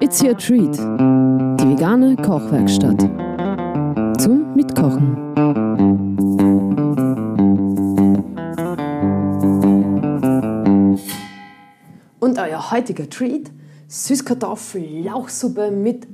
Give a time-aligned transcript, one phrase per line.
[0.00, 0.78] It's your treat.
[0.78, 3.00] Die vegane Kochwerkstatt.
[4.18, 5.16] Zum Mitkochen.
[12.18, 13.50] Und euer heutiger Treat:
[13.88, 16.08] Süßkartoffel-Lauchsuppe mit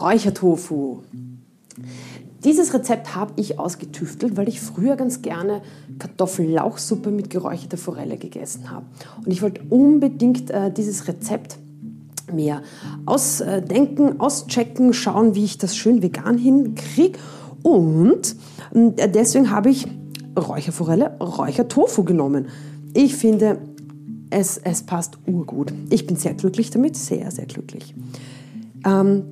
[0.00, 1.02] Räuchertofu.
[2.44, 5.62] Dieses Rezept habe ich ausgetüftelt, weil ich früher ganz gerne
[5.98, 8.86] Kartoffellauchsuppe mit geräucherter Forelle gegessen habe.
[9.24, 11.58] Und ich wollte unbedingt äh, dieses Rezept
[12.32, 12.62] mehr
[13.06, 17.18] ausdenken, auschecken, schauen, wie ich das schön vegan hinkriege.
[17.62, 18.36] Und
[18.72, 19.86] deswegen habe ich
[20.38, 22.48] Räucherforelle, Räuchertofu genommen.
[22.94, 23.58] Ich finde,
[24.30, 25.72] es, es passt urgut.
[25.90, 27.94] Ich bin sehr glücklich damit, sehr, sehr glücklich.
[28.84, 29.24] Ähm,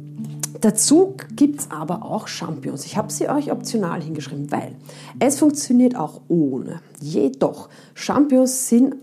[0.61, 2.85] Dazu gibt es aber auch Champignons.
[2.85, 4.77] Ich habe sie euch optional hingeschrieben, weil
[5.19, 6.81] es funktioniert auch ohne.
[7.01, 8.97] Jedoch, Champignons sind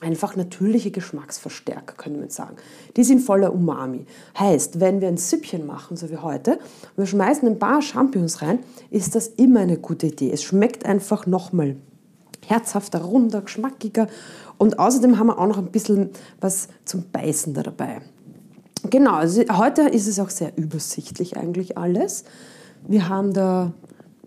[0.00, 2.56] einfach natürliche Geschmacksverstärker, könnte man sagen.
[2.96, 4.06] Die sind voller Umami.
[4.38, 8.42] Heißt, wenn wir ein Süppchen machen, so wie heute, und wir schmeißen ein paar Champignons
[8.42, 10.30] rein, ist das immer eine gute Idee.
[10.32, 11.76] Es schmeckt einfach nochmal
[12.46, 14.08] herzhafter, runder, geschmackiger
[14.58, 18.00] und außerdem haben wir auch noch ein bisschen was zum Beißen da dabei.
[18.88, 22.24] Genau, also heute ist es auch sehr übersichtlich eigentlich alles.
[22.88, 23.72] Wir haben da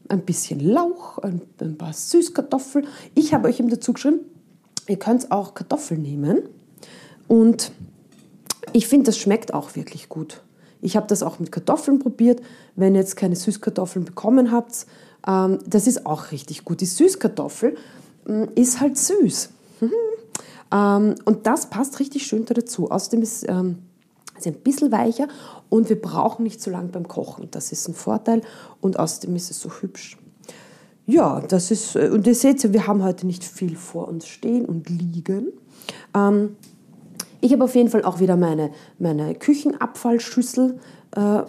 [0.09, 2.87] ein bisschen Lauch, ein, ein paar Süßkartoffeln.
[3.15, 4.19] Ich habe euch eben dazu geschrieben,
[4.87, 6.43] ihr könnt auch Kartoffeln nehmen.
[7.27, 7.71] Und
[8.71, 10.41] ich finde, das schmeckt auch wirklich gut.
[10.81, 12.41] Ich habe das auch mit Kartoffeln probiert.
[12.75, 14.85] Wenn ihr jetzt keine Süßkartoffeln bekommen habt,
[15.27, 16.81] ähm, das ist auch richtig gut.
[16.81, 17.77] Die Süßkartoffel
[18.27, 19.49] ähm, ist halt süß.
[20.73, 22.91] ähm, und das passt richtig schön dazu.
[22.91, 23.77] Außerdem ist ähm,
[24.37, 25.27] ist ein bisschen weicher
[25.69, 27.49] und wir brauchen nicht so lange beim Kochen.
[27.51, 28.41] Das ist ein Vorteil
[28.81, 30.17] und außerdem ist es so hübsch.
[31.05, 34.65] Ja, das ist, äh, und ihr seht, wir haben heute nicht viel vor uns stehen
[34.65, 35.47] und liegen.
[36.15, 36.55] Ähm,
[37.41, 40.79] ich habe auf jeden Fall auch wieder meine, meine Küchenabfallschüssel
[41.15, 41.41] äh,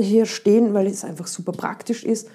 [0.00, 2.28] hier stehen, weil es einfach super praktisch ist.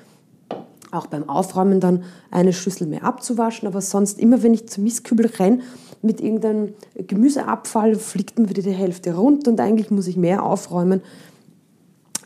[0.92, 5.26] Auch beim Aufräumen dann eine Schüssel mehr abzuwaschen, aber sonst immer, wenn ich zum Mistkübel
[5.26, 5.62] renne,
[6.02, 11.02] mit irgendeinem Gemüseabfall fliegt mir wieder die Hälfte runter und eigentlich muss ich mehr aufräumen,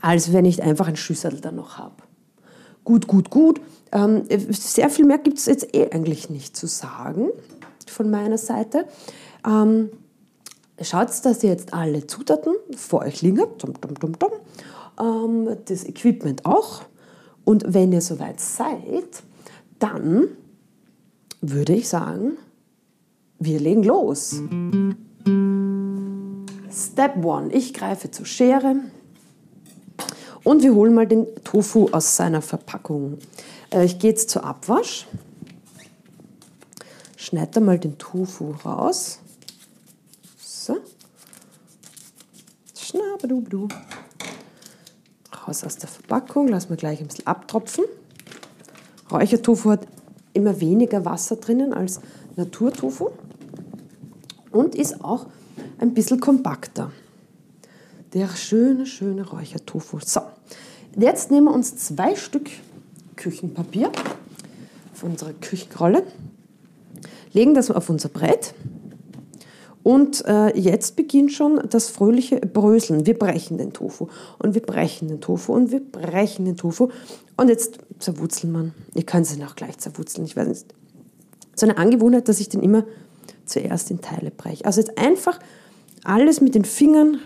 [0.01, 1.95] als wenn ich einfach ein Schüssel dann noch habe.
[2.83, 3.61] Gut, gut, gut.
[3.93, 7.29] Ähm, sehr viel mehr gibt es jetzt eh eigentlich nicht zu sagen
[7.87, 8.85] von meiner Seite.
[9.47, 9.91] Ähm,
[10.81, 13.63] schaut, dass ihr jetzt alle Zutaten vor euch liegen habt.
[14.99, 16.81] Ähm, das Equipment auch.
[17.45, 19.23] Und wenn ihr soweit seid,
[19.77, 20.27] dann
[21.41, 22.37] würde ich sagen,
[23.37, 24.41] wir legen los.
[26.71, 27.53] Step 1.
[27.53, 28.77] Ich greife zur Schere
[30.43, 33.17] und wir holen mal den Tofu aus seiner Verpackung.
[33.73, 35.07] Äh, ich gehe jetzt zur Abwasch.
[37.17, 39.19] Schneide mal den Tofu raus.
[40.37, 40.77] So.
[42.77, 43.67] Schnabadubdu.
[45.47, 46.47] Raus aus der Verpackung.
[46.47, 47.85] Lassen wir gleich ein bisschen abtropfen.
[49.11, 49.87] Räuchertofu hat
[50.33, 51.99] immer weniger Wasser drinnen als
[52.35, 53.11] Naturtofu
[54.51, 55.27] und ist auch
[55.77, 56.91] ein bisschen kompakter.
[58.13, 59.99] Der schöne, schöne Räuchertofu.
[60.03, 60.21] So,
[60.97, 62.49] jetzt nehmen wir uns zwei Stück
[63.15, 63.91] Küchenpapier
[64.93, 66.03] von unserer Küchenrolle,
[67.33, 68.53] legen das auf unser Brett
[69.83, 73.05] und äh, jetzt beginnt schon das fröhliche Bröseln.
[73.05, 74.07] Wir brechen den Tofu
[74.39, 76.87] und wir brechen den Tofu und wir brechen den Tofu.
[77.35, 78.73] Und jetzt zerwurzeln man.
[78.95, 80.25] Ihr könnt es auch gleich zerwurzeln.
[80.25, 80.73] Ich weiß nicht.
[81.55, 82.85] So eine Angewohnheit, dass ich den immer
[83.45, 84.63] zuerst in Teile breche.
[84.63, 85.37] Also jetzt einfach
[86.05, 87.19] alles mit den Fingern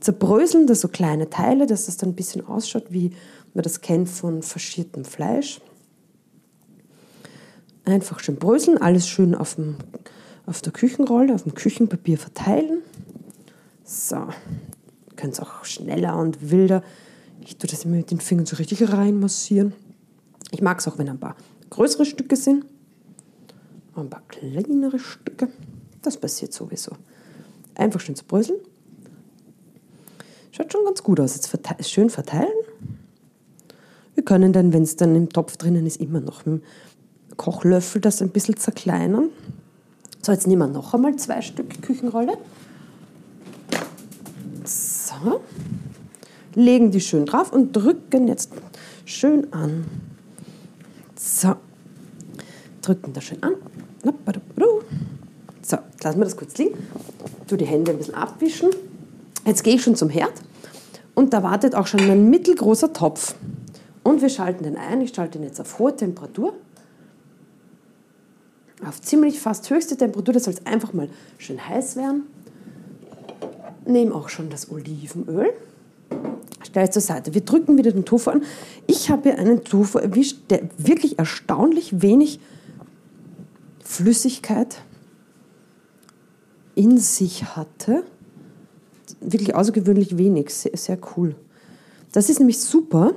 [0.00, 3.12] zerbröseln, das so kleine Teile, dass das dann ein bisschen ausschaut, wie
[3.56, 5.60] man das kennt von faschiertem Fleisch.
[7.84, 9.76] Einfach schön bröseln, alles schön auf, dem,
[10.46, 12.82] auf der Küchenrolle, auf dem Küchenpapier verteilen.
[13.84, 14.28] So,
[15.16, 16.82] könnt es auch schneller und wilder.
[17.40, 19.72] Ich tue das immer mit den Fingern so richtig reinmassieren.
[20.50, 21.36] Ich mag es auch, wenn ein paar
[21.70, 22.64] größere Stücke sind
[24.00, 25.48] ein paar kleinere Stücke.
[26.02, 26.92] Das passiert sowieso.
[27.74, 28.60] Einfach schön zu bröseln.
[30.52, 31.34] Schaut schon ganz gut aus.
[31.34, 32.52] Jetzt verte schön verteilen.
[34.16, 38.00] Wir können dann, wenn es dann im Topf drinnen ist, immer noch mit dem Kochlöffel
[38.00, 39.28] das ein bisschen zerkleinern.
[40.22, 42.38] So, jetzt nehmen wir noch einmal zwei Stück Küchenrolle.
[44.64, 45.42] So.
[46.54, 48.50] Legen die schön drauf und drücken jetzt
[49.04, 49.84] schön an.
[51.14, 51.56] So.
[52.80, 53.52] Drücken das schön an.
[55.62, 56.74] So, lassen wir das kurz liegen.
[57.46, 58.70] Tu die Hände ein bisschen abwischen.
[59.44, 60.32] Jetzt gehe ich schon zum Herd
[61.14, 63.34] und da wartet auch schon ein mittelgroßer Topf.
[64.06, 65.00] Und wir schalten den ein.
[65.00, 66.54] Ich schalte ihn jetzt auf hohe Temperatur.
[68.86, 70.32] Auf ziemlich fast höchste Temperatur.
[70.32, 71.08] Das soll jetzt einfach mal
[71.38, 72.22] schön heiß werden.
[73.84, 75.52] nehme auch schon das Olivenöl.
[76.62, 77.34] Stelle es zur Seite.
[77.34, 78.44] Wir drücken wieder den Tofu an.
[78.86, 82.38] Ich habe hier einen Tofu erwischt, der wirklich erstaunlich wenig
[83.82, 84.82] Flüssigkeit
[86.76, 88.04] in sich hatte.
[89.20, 90.50] Wirklich außergewöhnlich wenig.
[90.50, 91.34] Sehr, sehr cool.
[92.12, 93.14] Das ist nämlich super,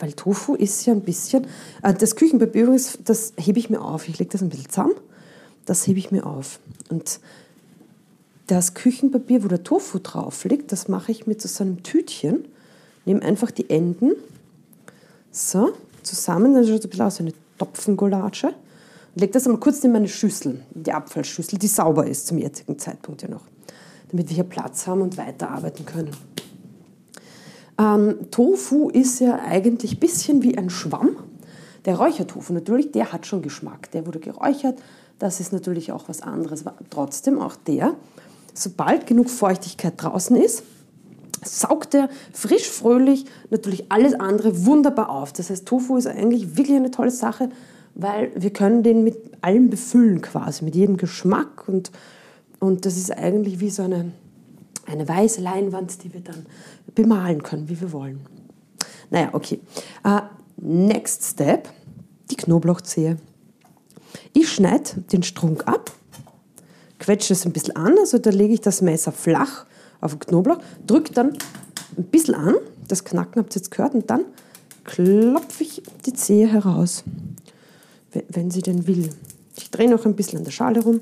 [0.00, 1.46] weil Tofu ist ja ein bisschen.
[1.82, 4.08] Äh, das Küchenpapier übrigens, das hebe ich mir auf.
[4.08, 4.94] Ich lege das ein bisschen zusammen.
[5.66, 6.58] Das hebe ich mir auf.
[6.88, 7.20] Und
[8.46, 12.46] das Küchenpapier, wo der Tofu drauf liegt, das mache ich mit so einem Tütchen.
[13.04, 14.12] Nehme einfach die Enden
[15.30, 15.72] so
[16.02, 18.48] zusammen, dann schaut es ein bisschen aus wie eine Topfengulatsche.
[18.48, 22.78] Und lege das einmal kurz in meine Schüssel, die Abfallschüssel, die sauber ist zum jetzigen
[22.78, 23.44] Zeitpunkt ja noch,
[24.10, 26.10] damit wir hier Platz haben und weiterarbeiten können.
[27.80, 31.16] Ähm, Tofu ist ja eigentlich ein bisschen wie ein Schwamm.
[31.86, 33.90] Der Räuchertofu natürlich, der hat schon Geschmack.
[33.92, 34.78] Der wurde geräuchert,
[35.18, 36.66] das ist natürlich auch was anderes.
[36.66, 37.94] Aber trotzdem auch der
[38.54, 40.62] sobald genug Feuchtigkeit draußen ist,
[41.44, 45.32] saugt er frisch, fröhlich natürlich alles andere wunderbar auf.
[45.32, 47.48] Das heißt, Tofu ist eigentlich wirklich eine tolle Sache,
[47.94, 51.90] weil wir können den mit allem befüllen quasi, mit jedem Geschmack und,
[52.58, 54.12] und das ist eigentlich wie so eine,
[54.90, 56.46] eine weiße Leinwand, die wir dann
[56.94, 58.20] bemalen können, wie wir wollen.
[59.10, 59.60] Naja, okay.
[60.04, 60.20] Uh,
[60.56, 61.68] next step,
[62.30, 63.16] die Knoblauchzehe.
[64.32, 65.90] Ich schneide den Strunk ab
[67.00, 69.66] quetsche es ein bisschen an, also da lege ich das Messer flach
[70.00, 71.36] auf den Knoblauch, drücke dann
[71.96, 72.54] ein bisschen an,
[72.86, 74.24] das Knacken habt ihr jetzt gehört, und dann
[74.84, 77.02] klopfe ich die Zehe heraus,
[78.28, 79.10] wenn sie denn will.
[79.56, 81.00] Ich drehe noch ein bisschen an der Schale rum.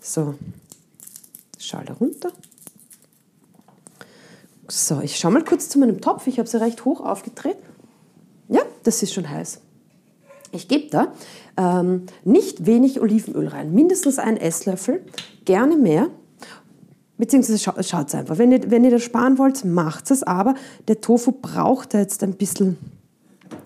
[0.00, 0.34] So,
[1.58, 2.32] Schale runter.
[4.68, 6.26] So, ich schaue mal kurz zu meinem Topf.
[6.26, 7.56] Ich habe sie recht hoch aufgedreht.
[8.48, 9.60] Ja, das ist schon heiß.
[10.52, 11.12] Ich gebe da
[11.56, 15.04] ähm, nicht wenig Olivenöl rein, mindestens einen Esslöffel,
[15.44, 16.08] gerne mehr.
[17.18, 18.38] Beziehungsweise scha schaut einfach.
[18.38, 20.22] Wenn ihr, wenn ihr das sparen wollt, macht es.
[20.22, 20.54] Aber
[20.86, 22.76] der Tofu braucht jetzt ein bisschen,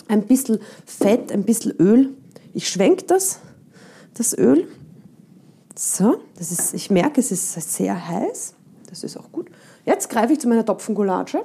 [0.08, 2.10] ein bisschen Fett, ein bisschen Öl.
[2.54, 3.40] Ich schwenke das,
[4.14, 4.68] das Öl.
[5.74, 8.54] So, das ist, ich merke, es ist sehr heiß.
[8.88, 9.50] Das ist auch gut.
[9.84, 11.42] Jetzt greife ich zu meiner Topfengulatsche,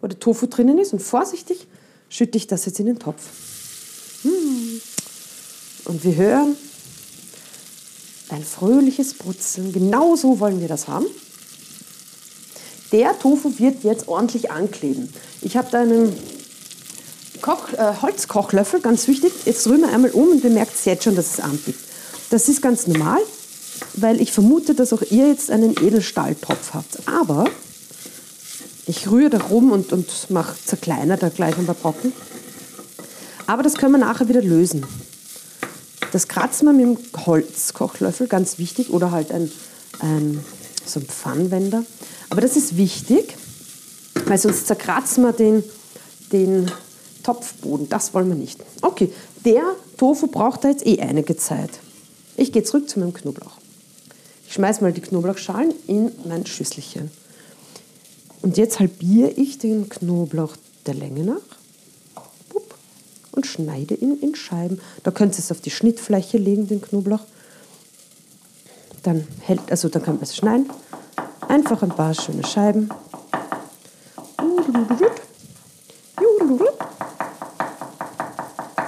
[0.00, 0.92] wo der Tofu drinnen ist.
[0.92, 1.66] Und vorsichtig
[2.08, 3.22] schütte ich das jetzt in den Topf.
[4.22, 4.80] Hm.
[5.86, 6.56] Und wir hören
[8.28, 9.72] ein fröhliches Brutzeln.
[9.72, 11.06] Genau so wollen wir das haben.
[12.92, 15.12] Der Tofu wird jetzt ordentlich ankleben.
[15.42, 16.12] Ich habe da einen
[17.40, 19.32] Koch, äh, Holzkochlöffel, ganz wichtig.
[19.44, 21.78] Jetzt rühren wir einmal um und bemerkt jetzt schon, dass es anbiegt.
[22.30, 23.18] Das ist ganz normal,
[23.94, 27.08] weil ich vermute, dass auch ihr jetzt einen Edelstahltopf habt.
[27.08, 27.46] Aber
[28.86, 32.12] ich rühre da rum und, und mache zerkleinert da gleich ein paar Brocken.
[33.46, 34.86] Aber das können wir nachher wieder lösen.
[36.12, 39.50] Das kratzen wir mit dem Holzkochlöffel, ganz wichtig, oder halt ein,
[40.00, 40.44] ein,
[40.84, 41.84] so ein Pfannwender.
[42.30, 43.36] Aber das ist wichtig,
[44.26, 45.62] weil sonst zerkratzen wir den,
[46.32, 46.70] den
[47.22, 47.88] Topfboden.
[47.88, 48.60] Das wollen wir nicht.
[48.82, 49.12] Okay,
[49.44, 49.62] der
[49.96, 51.70] Tofu braucht da jetzt eh einige Zeit.
[52.36, 53.59] Ich gehe zurück zu meinem Knoblauch.
[54.50, 57.08] Ich schmeiße mal die Knoblauchschalen in mein Schüsselchen.
[58.42, 60.56] Und jetzt halbiere ich den Knoblauch
[60.86, 61.36] der Länge nach
[63.30, 64.80] und schneide ihn in Scheiben.
[65.04, 67.20] Da könnt ihr es auf die Schnittfläche legen, den Knoblauch.
[69.04, 70.68] Dann hält, also dann kann man es schneiden.
[71.46, 72.90] Einfach ein paar schöne Scheiben.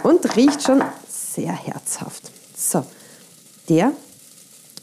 [0.02, 2.32] Und riecht schon sehr herzhaft.
[2.56, 2.84] So,
[3.68, 3.92] der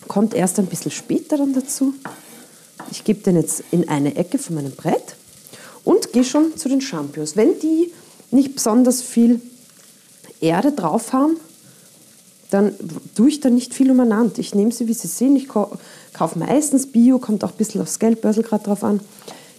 [0.10, 1.94] kommt erst ein bisschen später dann dazu.
[2.92, 5.16] Ich gebe den jetzt in eine Ecke von meinem Brett
[5.86, 7.38] und gehe schon zu den Champignons.
[7.38, 7.94] Wenn die
[8.32, 9.40] nicht besonders viel
[10.42, 11.38] Erde drauf haben,
[12.50, 12.74] dann
[13.16, 14.40] tue ich da nicht viel umeinander.
[14.40, 15.36] Ich nehme sie, wie sie sind.
[15.36, 19.02] Ich kaufe meistens Bio, kommt auch ein bisschen aufs Geldbörsel gerade drauf an.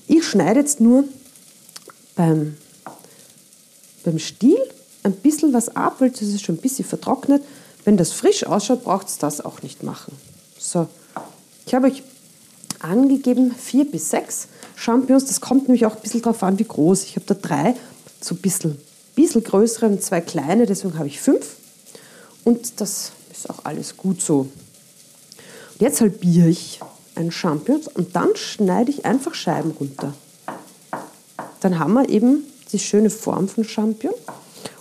[0.09, 1.05] Ich schneide jetzt nur
[2.17, 2.57] beim,
[4.05, 4.59] beim Stiel
[5.05, 7.45] ein bisschen was ab, weil das ist schon ein bisschen vertrocknet.
[7.85, 10.13] Wenn das frisch ausschaut, braucht es das auch nicht machen.
[10.63, 10.89] So,
[11.65, 12.03] ich habe euch
[12.81, 15.25] angegeben vier bis sechs Champignons.
[15.25, 17.05] Das kommt nämlich auch ein bisschen darauf an, wie groß.
[17.05, 17.75] Ich habe da drei,
[18.21, 18.77] so ein bisschen
[19.15, 21.57] bisschen größere und zwei kleine, deswegen habe ich fünf.
[22.45, 24.41] Und das ist auch alles gut so.
[24.41, 26.81] Und jetzt halbiere ich
[27.15, 30.15] ein Champignon und dann schneide ich einfach Scheiben runter.
[31.61, 34.15] Dann haben wir eben die schöne Form von Champignon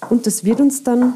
[0.10, 1.14] und das wird uns dann,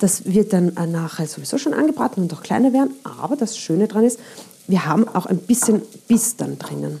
[0.00, 2.94] das wird dann nachher sowieso schon angebraten und auch kleiner werden.
[3.04, 4.18] Aber das Schöne daran ist,
[4.66, 7.00] wir haben auch ein bisschen Biss dann drinnen.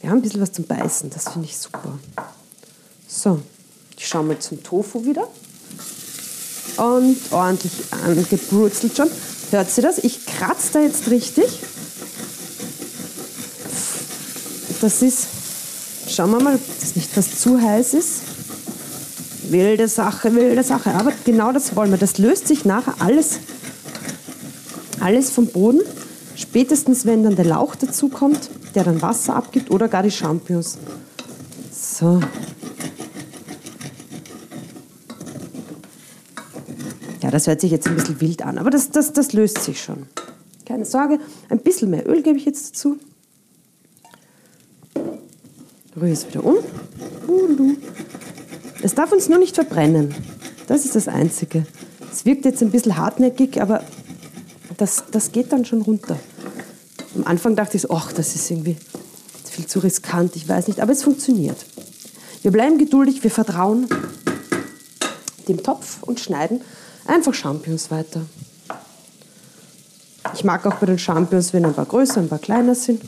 [0.00, 1.98] Wir haben ein bisschen was zum Beißen, das finde ich super.
[3.08, 3.40] So,
[3.96, 5.26] ich schaue mal zum Tofu wieder.
[6.76, 9.08] Und ordentlich angebrutzelt schon.
[9.50, 9.98] Hört sie das?
[9.98, 11.60] Ich kratze da jetzt richtig.
[14.84, 15.26] das ist,
[16.08, 18.33] schauen wir mal, ob das nicht fast zu heiß ist.
[19.50, 20.90] Wilde Sache, wilde Sache.
[20.94, 21.98] Aber genau das wollen wir.
[21.98, 23.38] Das löst sich nachher alles,
[25.00, 25.80] alles vom Boden.
[26.36, 30.78] Spätestens, wenn dann der Lauch dazu kommt, der dann Wasser abgibt oder gar die Champignons.
[31.72, 32.20] So.
[37.22, 39.82] Ja, das hört sich jetzt ein bisschen wild an, aber das, das, das löst sich
[39.82, 40.06] schon.
[40.66, 41.18] Keine Sorge.
[41.48, 42.98] Ein bisschen mehr Öl gebe ich jetzt dazu.
[45.96, 46.56] Rühre es wieder um.
[48.84, 50.14] Es darf uns nur nicht verbrennen.
[50.66, 51.64] Das ist das Einzige.
[52.12, 53.82] Es wirkt jetzt ein bisschen hartnäckig, aber
[54.76, 56.18] das, das geht dann schon runter.
[57.14, 58.76] Am Anfang dachte ich ach, das ist irgendwie
[59.48, 61.56] viel zu riskant, ich weiß nicht, aber es funktioniert.
[62.42, 63.88] Wir bleiben geduldig, wir vertrauen
[65.48, 66.60] dem Topf und schneiden
[67.06, 68.20] einfach Champignons weiter.
[70.34, 73.00] Ich mag auch bei den Champignons, wenn ein paar größer, ein paar kleiner sind.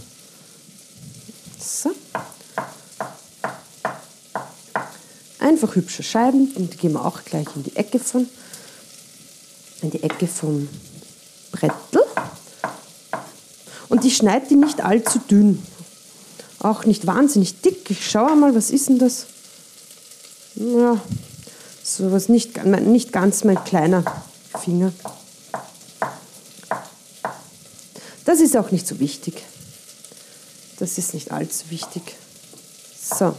[1.58, 1.90] So.
[5.46, 8.28] Einfach hübsche Scheiben und die gehen wir auch gleich in die Ecke von,
[9.80, 10.68] in die Ecke vom
[11.52, 12.02] Brettel.
[13.88, 15.64] Und ich schneide die nicht allzu dünn.
[16.58, 17.88] Auch nicht wahnsinnig dick.
[17.92, 19.26] Ich schaue mal, was ist denn das?
[20.56, 21.00] Ja,
[21.84, 24.02] sowas nicht, nicht ganz mein kleiner
[24.64, 24.92] Finger.
[28.24, 29.44] Das ist auch nicht so wichtig.
[30.80, 32.16] Das ist nicht allzu wichtig.
[33.00, 33.36] So.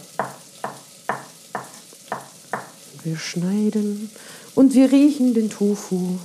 [3.07, 4.09] Wir schneiden
[4.53, 6.17] und wir riechen den Tofu.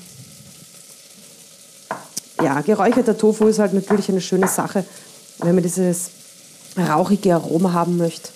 [2.42, 4.84] Ja, geräucherter Tofu ist halt natürlich eine schöne Sache,
[5.38, 6.10] wenn man dieses
[6.76, 8.30] rauchige Aroma haben möchte.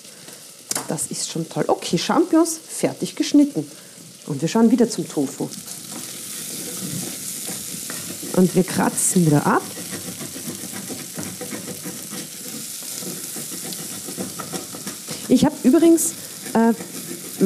[0.86, 1.64] Das ist schon toll.
[1.66, 3.68] Okay, Champignons fertig geschnitten.
[4.28, 5.48] Und wir schauen wieder zum Tofu.
[8.36, 9.62] Und wir kratzen wieder ab.
[15.28, 16.12] Ich habe übrigens,
[16.52, 16.72] äh,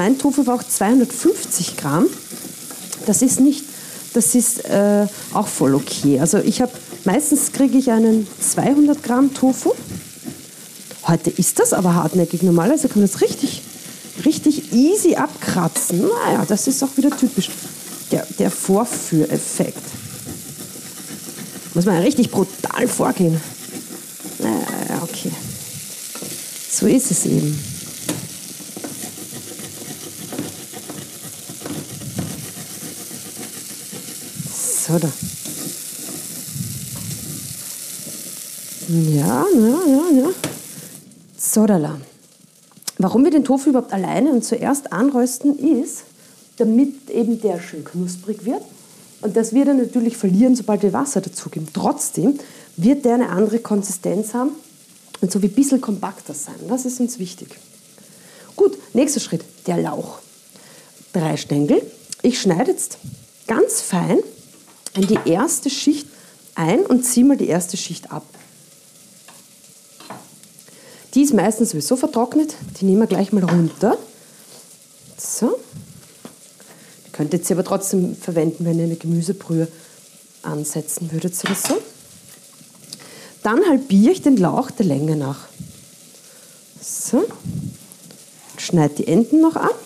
[0.00, 2.06] mein Tofu war auch 250 Gramm.
[3.04, 3.66] Das ist nicht,
[4.14, 6.18] das ist äh, auch voll okay.
[6.18, 6.72] Also ich habe,
[7.04, 9.72] meistens kriege ich einen 200 Gramm Tofu.
[11.06, 12.42] Heute ist das aber hartnäckig.
[12.42, 13.60] Normalerweise kann man das richtig,
[14.24, 16.00] richtig easy abkratzen.
[16.00, 17.50] Naja, das ist auch wieder typisch.
[18.10, 19.82] Der, der Vorführeffekt.
[21.74, 23.38] Muss man richtig brutal vorgehen.
[24.38, 25.30] Naja, okay.
[26.70, 27.79] So ist es eben.
[34.98, 35.12] Da.
[38.88, 40.30] Ja, ja, ja, ja.
[41.36, 42.00] Sodala.
[42.98, 46.02] Warum wir den Tofu überhaupt alleine und zuerst anrösten ist,
[46.56, 48.62] damit eben der schön knusprig wird.
[49.22, 51.68] Und das wird er natürlich verlieren, sobald wir Wasser dazugeben.
[51.72, 52.38] Trotzdem
[52.76, 54.50] wird der eine andere Konsistenz haben
[55.20, 56.56] und so wie ein bisschen kompakter sein.
[56.68, 57.48] Das ist uns wichtig.
[58.56, 60.18] Gut, nächster Schritt, der Lauch.
[61.12, 61.80] Drei Stängel.
[62.22, 62.98] Ich schneide jetzt
[63.46, 64.18] ganz fein
[64.94, 66.06] in die erste Schicht
[66.54, 68.24] ein und ziehe mal die erste Schicht ab.
[71.14, 73.98] Die ist meistens sowieso vertrocknet, die nehmen wir gleich mal runter.
[75.16, 75.58] So.
[77.06, 79.66] Die könnt ihr jetzt aber trotzdem verwenden, wenn ihr eine Gemüsebrühe
[80.42, 81.76] ansetzen würdet oder so.
[83.42, 85.48] Dann halbiere ich den Lauch der Länge nach.
[86.80, 87.24] So.
[88.56, 89.78] Schneide die Enden noch ab,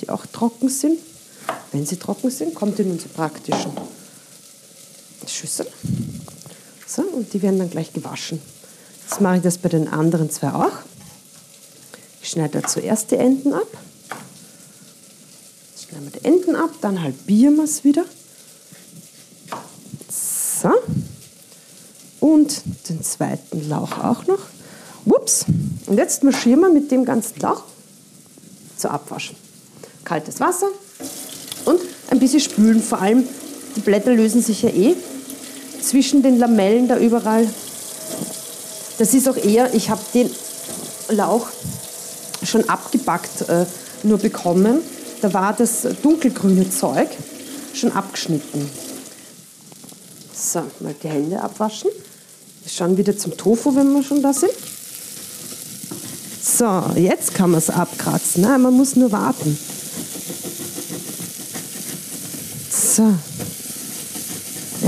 [0.00, 0.98] die auch trocken sind.
[1.72, 3.72] Wenn sie trocken sind, kommt in unsere praktischen
[5.38, 5.66] Schüssel.
[6.86, 8.40] So, und die werden dann gleich gewaschen.
[9.08, 10.72] Jetzt mache ich das bei den anderen zwei auch.
[12.22, 13.68] Ich schneide zuerst die Enden ab.
[15.70, 18.04] Jetzt schneiden wir die Enden ab, dann halbieren wir es wieder.
[20.60, 20.72] So.
[22.20, 24.40] Und den zweiten Lauch auch noch.
[25.04, 25.44] Ups.
[25.86, 27.62] Und jetzt marschieren wir mit dem ganzen Lauch
[28.76, 29.36] zur Abwaschen.
[30.04, 30.68] Kaltes Wasser
[31.64, 31.80] und
[32.10, 32.82] ein bisschen spülen.
[32.82, 33.24] Vor allem
[33.76, 34.96] die Blätter lösen sich ja eh
[35.88, 37.48] zwischen den Lamellen da überall.
[38.98, 40.30] Das ist auch eher, ich habe den
[41.08, 41.46] Lauch
[42.42, 43.64] schon abgebackt äh,
[44.02, 44.80] nur bekommen.
[45.22, 47.08] Da war das dunkelgrüne Zeug
[47.74, 48.68] schon abgeschnitten.
[50.34, 51.90] So, mal die Hände abwaschen.
[52.62, 54.52] Wir schauen wieder zum Tofu, wenn wir schon da sind.
[56.42, 58.42] So, jetzt kann man es abkratzen.
[58.42, 59.58] Nein, man muss nur warten.
[62.70, 63.14] So.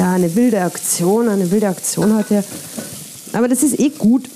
[0.01, 2.43] Ja, eine wilde Aktion, eine wilde Aktion heute.
[3.35, 4.31] Aber das ist eh gut,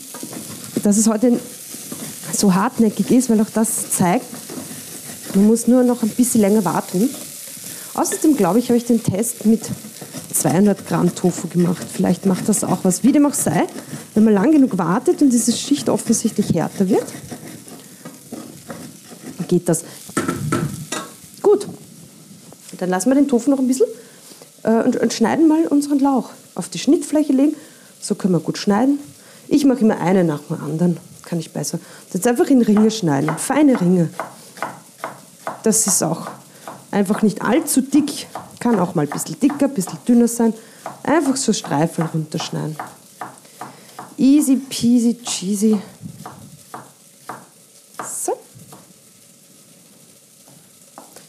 [0.83, 1.41] dass es heute
[2.35, 4.27] so hartnäckig ist, weil auch das zeigt,
[5.35, 7.09] man muss nur noch ein bisschen länger warten.
[7.95, 9.63] Außerdem glaube ich, habe ich den Test mit
[10.35, 11.87] 200 Gramm Tofu gemacht.
[11.91, 13.03] Vielleicht macht das auch was.
[13.03, 13.65] Wie dem auch sei,
[14.13, 17.07] wenn man lang genug wartet und diese Schicht offensichtlich härter wird,
[19.49, 19.83] geht das.
[21.41, 21.67] Gut.
[22.77, 23.87] Dann lassen wir den Tofu noch ein bisschen
[24.65, 26.31] äh, und, und schneiden mal unseren Lauch.
[26.55, 27.55] Auf die Schnittfläche legen.
[28.01, 28.99] So können wir gut schneiden.
[29.49, 30.99] Ich mache immer eine nach dem anderen.
[31.25, 31.79] Kann ich besser.
[32.13, 33.37] Jetzt einfach in Ringe schneiden.
[33.39, 34.11] Feine Ringe.
[35.63, 36.29] Das ist auch
[36.91, 38.27] einfach nicht allzu dick.
[38.61, 40.55] Kann auch mal ein bisschen dicker, ein bisschen dünner sein.
[41.03, 42.77] Einfach so Streifen runterschneiden.
[44.17, 45.79] Easy peasy cheesy.
[47.99, 48.33] So.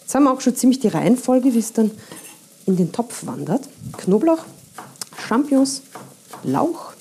[0.01, 1.91] Jetzt haben wir auch schon ziemlich die Reihenfolge, wie es dann
[2.65, 3.67] in den Topf wandert.
[3.97, 4.43] Knoblauch,
[5.27, 5.81] Champignons,
[6.43, 6.93] Lauch.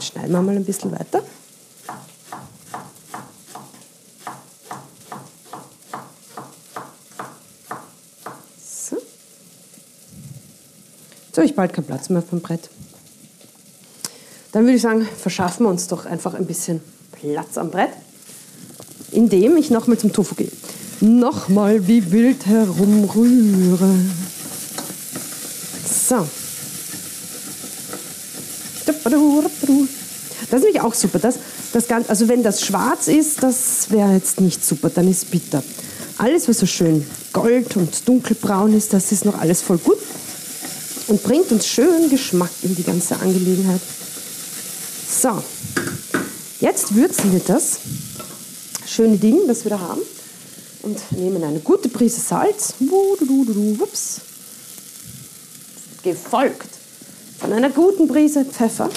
[0.00, 1.22] Schneiden wir mal ein bisschen weiter.
[8.58, 8.96] So.
[11.26, 12.68] Jetzt habe ich bald keinen Platz mehr vom Brett.
[14.52, 17.92] Dann würde ich sagen, verschaffen wir uns doch einfach ein bisschen Platz am Brett,
[19.10, 20.51] indem ich nochmal zum Tofu gehe.
[21.02, 23.92] Nochmal wie wild herumrühre.
[25.84, 26.28] So.
[28.84, 31.18] Das ist nämlich auch super.
[31.18, 31.40] Das,
[31.72, 35.64] das Ganze, also wenn das schwarz ist, das wäre jetzt nicht super, dann ist bitter.
[36.18, 39.98] Alles, was so schön gold und dunkelbraun ist, das ist noch alles voll gut
[41.08, 43.80] und bringt uns schön Geschmack in die ganze Angelegenheit.
[45.10, 45.42] So,
[46.60, 47.80] jetzt würzen wir das
[48.86, 50.00] schöne Ding, das wir da haben,
[50.82, 54.20] und nehmen eine gute Prise Salz, ups,
[56.02, 56.68] gefolgt
[57.38, 58.90] von einer guten Prise Pfeffer.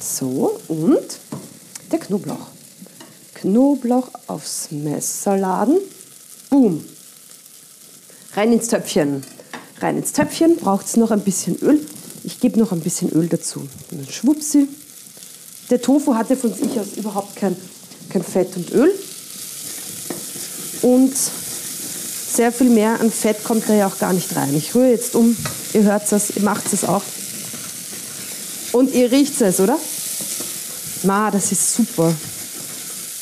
[0.00, 1.18] So, und
[1.90, 2.48] der Knoblauch.
[3.34, 5.78] Knoblauch aufs Messer laden.
[6.50, 6.84] Boom.
[8.34, 9.24] Rein ins Töpfchen.
[9.80, 11.80] Rein ins Töpfchen braucht es noch ein bisschen Öl.
[12.22, 13.60] Ich gebe noch ein bisschen Öl dazu.
[13.60, 14.68] Und dann schwuppsi.
[15.70, 17.56] Der Tofu hatte von sich aus überhaupt kein,
[18.08, 18.92] kein Fett und Öl.
[20.82, 24.54] Und sehr viel mehr an Fett kommt da ja auch gar nicht rein.
[24.56, 25.36] Ich rühre jetzt um.
[25.72, 27.02] Ihr hört es, ihr macht es auch.
[28.72, 29.78] Und ihr riecht es, oder?
[31.04, 32.12] Ma, das ist super.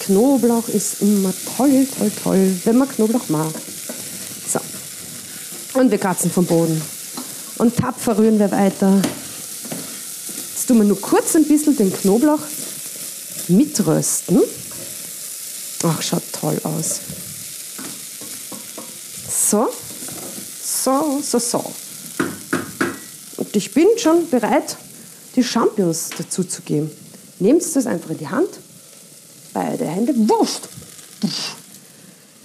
[0.01, 3.53] Knoblauch ist immer toll, toll, toll, wenn man Knoblauch mag.
[4.51, 4.61] So.
[5.79, 6.81] Und wir kratzen vom Boden.
[7.59, 9.03] Und tapfer rühren wir weiter.
[10.69, 12.43] Tun wir nur kurz ein bisschen den Knoblauch
[13.49, 14.43] mitrösten.
[15.83, 17.01] Ach, schaut toll aus.
[19.51, 19.71] So,
[20.63, 21.73] so, so, so.
[23.39, 24.77] Und ich bin schon bereit,
[25.37, 26.91] die Champignons dazu zu geben.
[27.39, 28.51] Nehmt das einfach in die Hand,
[29.55, 30.69] beide Hände, Wurst,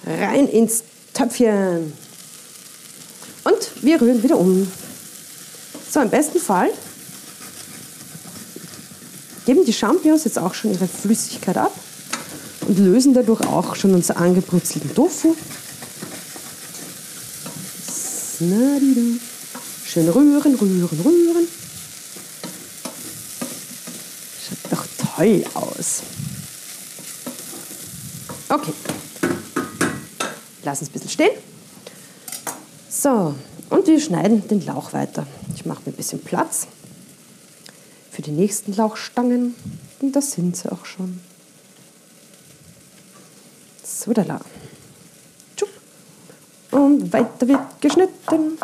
[0.05, 0.83] rein ins
[1.13, 1.91] Töpfchen.
[3.43, 4.71] Und wir rühren wieder um.
[5.91, 6.69] So, im besten Fall
[9.45, 11.73] geben die Champignons jetzt auch schon ihre Flüssigkeit ab
[12.67, 15.35] und lösen dadurch auch schon unseren angebrutzelten Tofu.
[18.39, 21.47] Schön rühren, rühren, rühren.
[24.41, 26.01] Schaut doch toll aus.
[28.49, 28.73] Okay.
[30.63, 31.31] Lassen es ein bisschen stehen.
[32.89, 33.35] So,
[33.69, 35.27] und wir schneiden den Lauch weiter.
[35.55, 36.67] Ich mache mir ein bisschen Platz
[38.25, 39.55] die nächsten Lauchstangen.
[39.99, 41.19] Und da sind sie auch schon.
[43.83, 44.39] So, da.
[46.71, 48.57] Und weiter wird geschnitten.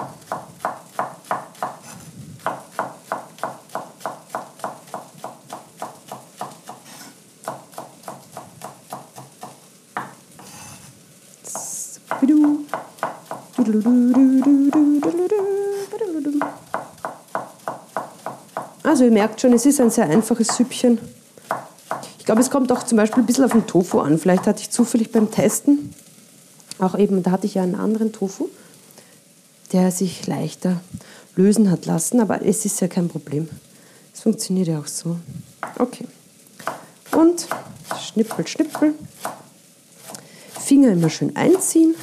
[19.00, 21.00] Also ihr merkt schon, es ist ein sehr einfaches Süppchen.
[22.18, 24.20] Ich glaube, es kommt auch zum Beispiel ein bisschen auf den Tofu an.
[24.20, 25.94] Vielleicht hatte ich zufällig beim Testen,
[26.80, 28.50] auch eben, da hatte ich ja einen anderen Tofu,
[29.72, 30.82] der sich leichter
[31.38, 33.48] lösen hat lassen, aber es ist ja kein Problem.
[34.14, 35.16] Es funktioniert ja auch so.
[35.78, 36.06] Okay.
[37.14, 37.48] Und
[38.02, 38.96] schnippel, schnippel.
[40.60, 41.96] Finger immer schön einziehen.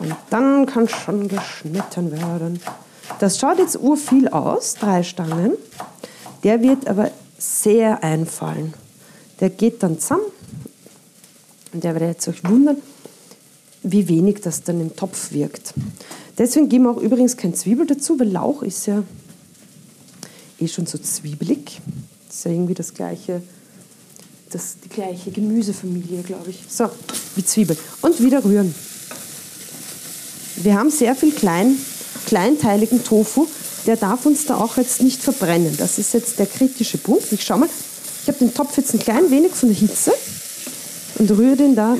[0.00, 2.60] Und dann kann schon geschnitten werden.
[3.22, 5.52] Das schaut jetzt urviel aus, drei Stangen.
[6.42, 8.74] Der wird aber sehr einfallen.
[9.38, 10.24] Der geht dann zusammen.
[11.72, 12.78] Und der werdet euch wundern,
[13.84, 15.72] wie wenig das dann im Topf wirkt.
[16.36, 19.04] Deswegen geben wir auch übrigens kein Zwiebel dazu, weil Lauch ist ja
[20.58, 21.80] eh schon so zwiebelig.
[22.26, 23.40] Das ist ja irgendwie das gleiche
[24.50, 26.64] das die gleiche Gemüsefamilie, glaube ich.
[26.68, 26.90] So,
[27.36, 27.76] wie Zwiebel.
[28.00, 28.74] Und wieder rühren.
[30.56, 31.76] Wir haben sehr viel klein,
[32.32, 33.46] kleinteiligen Tofu.
[33.84, 35.76] Der darf uns da auch jetzt nicht verbrennen.
[35.76, 37.30] Das ist jetzt der kritische Punkt.
[37.30, 37.68] Ich schau mal.
[38.22, 40.14] Ich habe den Topf jetzt ein klein wenig von der Hitze
[41.18, 41.98] und rühre den da.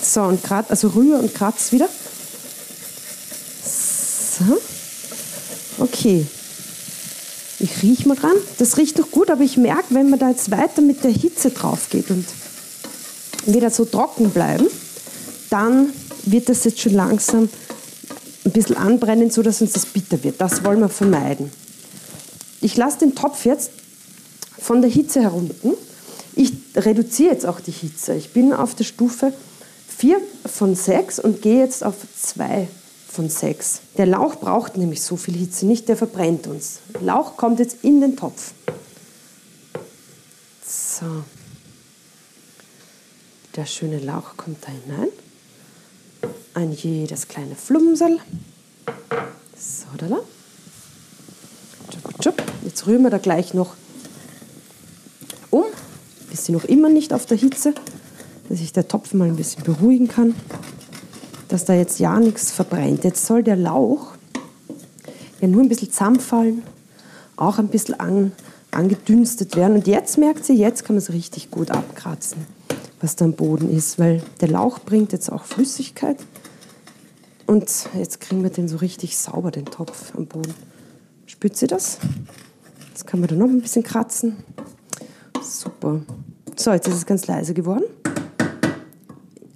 [0.00, 1.90] So, und grad, also rühre und kratz wieder.
[4.38, 4.58] So.
[5.76, 6.24] Okay.
[7.58, 8.36] Ich rieche mal dran.
[8.56, 11.50] Das riecht noch gut, aber ich merke, wenn man da jetzt weiter mit der Hitze
[11.50, 12.24] drauf geht und
[13.44, 14.68] wieder so trocken bleiben,
[15.50, 17.50] dann wird das jetzt schon langsam
[18.48, 20.40] ein bisschen anbrennen, so dass uns das bitter wird.
[20.40, 21.50] Das wollen wir vermeiden.
[22.60, 23.70] Ich lasse den Topf jetzt
[24.58, 25.54] von der Hitze herunter.
[26.34, 28.14] Ich reduziere jetzt auch die Hitze.
[28.14, 29.32] Ich bin auf der Stufe
[29.96, 32.68] 4 von 6 und gehe jetzt auf 2
[33.08, 33.80] von 6.
[33.96, 36.78] Der Lauch braucht nämlich so viel Hitze nicht, der verbrennt uns.
[37.00, 38.52] Lauch kommt jetzt in den Topf.
[40.66, 41.06] So.
[43.56, 45.08] Der schöne Lauch kommt da hinein.
[46.58, 48.18] Ein jedes kleine Flumsel.
[49.56, 50.18] So, da.
[52.64, 53.76] Jetzt rühren wir da gleich noch
[55.50, 55.62] um.
[56.32, 57.74] Ist sie noch immer nicht auf der Hitze,
[58.48, 60.34] dass sich der Topf mal ein bisschen beruhigen kann
[61.46, 63.04] dass da jetzt ja nichts verbrennt.
[63.04, 64.14] Jetzt soll der Lauch
[65.40, 66.64] ja nur ein bisschen zusammenfallen,
[67.36, 68.32] auch ein bisschen an,
[68.72, 69.76] angedünstet werden.
[69.76, 72.44] Und jetzt merkt sie, jetzt kann man es richtig gut abkratzen,
[73.00, 76.18] was da am Boden ist, weil der Lauch bringt jetzt auch Flüssigkeit.
[77.48, 80.52] Und jetzt kriegen wir den so richtig sauber, den Topf am Boden.
[81.24, 81.96] Spürt sie das?
[82.90, 84.36] Jetzt kann man da noch ein bisschen kratzen.
[85.42, 86.02] Super.
[86.56, 87.84] So, jetzt ist es ganz leise geworden.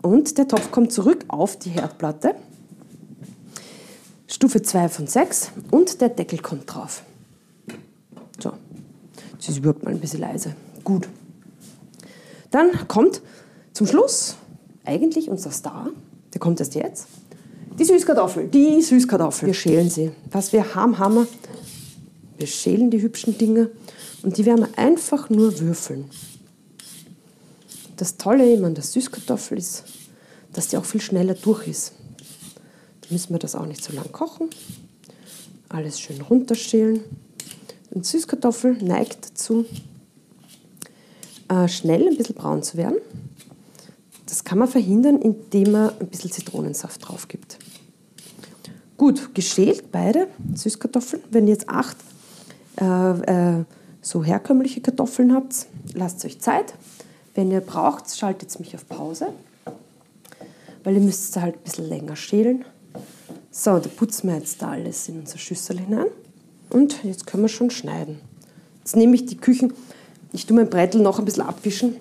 [0.00, 2.34] Und der Topf kommt zurück auf die Herdplatte.
[4.26, 7.02] Stufe 2 von 6 und der Deckel kommt drauf.
[8.42, 8.54] So,
[9.34, 10.56] jetzt ist überhaupt mal ein bisschen leise.
[10.82, 11.10] Gut.
[12.50, 13.20] Dann kommt
[13.74, 14.36] zum Schluss
[14.86, 15.90] eigentlich unser Star,
[16.32, 17.06] der kommt erst jetzt,
[17.78, 18.48] die Süßkartoffel.
[18.48, 19.46] Die Süßkartoffel.
[19.46, 20.12] Wir schälen sie.
[20.30, 21.26] Was wir haben, haben wir.
[22.38, 23.70] Wir schälen die hübschen Dinge
[24.22, 26.10] und die werden wir einfach nur würfeln.
[27.96, 29.84] Das Tolle eben an der Süßkartoffel ist,
[30.52, 31.92] dass die auch viel schneller durch ist.
[33.02, 34.48] Da müssen wir das auch nicht so lang kochen.
[35.68, 37.00] Alles schön runterschälen.
[37.90, 39.66] Und Süßkartoffel neigt dazu,
[41.48, 42.96] äh, schnell ein bisschen braun zu werden.
[44.26, 47.58] Das kann man verhindern, indem man ein bisschen Zitronensaft drauf gibt.
[49.02, 51.24] Gut, geschält beide Süßkartoffeln.
[51.32, 51.96] Wenn ihr jetzt acht
[52.80, 53.64] äh, äh,
[54.00, 56.74] so herkömmliche Kartoffeln habt, lasst euch Zeit.
[57.34, 59.30] Wenn ihr braucht, schaltet mich auf Pause,
[60.84, 62.64] weil ihr müsst halt ein bisschen länger schälen.
[63.50, 66.06] So, da putzen wir jetzt da alles in unser Schüssel hinein.
[66.70, 68.20] Und jetzt können wir schon schneiden.
[68.84, 69.72] Jetzt nehme ich die Küchen,
[70.32, 71.96] ich tue mein Brettel noch ein bisschen abwischen.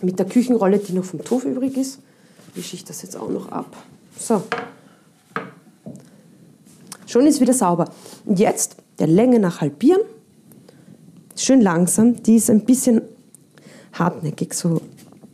[0.00, 1.98] Mit der Küchenrolle, die noch vom Tofu übrig ist,
[2.54, 3.76] wische ich das jetzt auch noch ab.
[4.16, 4.44] So.
[7.06, 7.86] Schon ist wieder sauber.
[8.24, 10.02] Und jetzt der Länge nach halbieren.
[11.36, 12.22] Schön langsam.
[12.22, 13.02] Die ist ein bisschen
[13.92, 14.54] hartnäckig.
[14.54, 14.80] So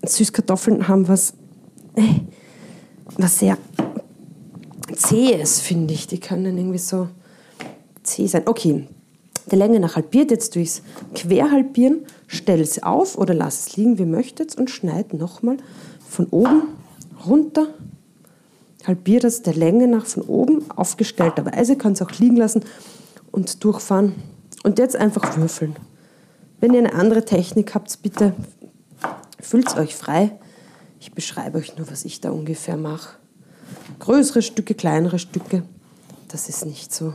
[0.04, 1.34] Süßkartoffeln haben was,
[1.96, 2.20] äh,
[3.18, 3.58] was sehr
[4.96, 6.06] zähes, finde ich.
[6.06, 7.08] Die können irgendwie so
[8.02, 8.42] zäh sein.
[8.46, 8.86] Okay,
[9.50, 10.82] der Länge nach halbiert, jetzt durchs
[11.14, 15.56] Quer halbieren, stell es auf oder lass es liegen, wie möchtet und schneid nochmal
[16.08, 16.62] von oben
[17.26, 17.68] runter.
[18.90, 22.64] Halbiert es der Länge nach von oben, aufgestellter Weise, kann es auch liegen lassen
[23.30, 24.16] und durchfahren.
[24.64, 25.76] Und jetzt einfach würfeln.
[26.58, 28.34] Wenn ihr eine andere Technik habt, bitte
[29.38, 30.32] fühlt es euch frei.
[30.98, 33.16] Ich beschreibe euch nur, was ich da ungefähr mache.
[34.00, 35.62] Größere Stücke, kleinere Stücke,
[36.26, 37.14] das ist nicht so.